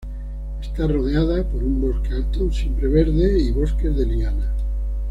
Está 0.59 0.87
rodeada 0.87 1.43
por 1.47 1.61
un 1.63 1.79
bosque 1.79 2.15
alto 2.15 2.51
siempreverde 2.51 3.37
y 3.39 3.51
bosques 3.51 3.95
de 3.95 4.07
lianas. 4.07 4.49